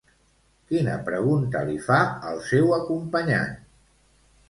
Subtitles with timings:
[0.71, 2.01] Quina pregunta li fa
[2.33, 3.57] al seu acompanyant?